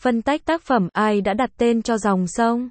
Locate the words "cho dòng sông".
1.82-2.70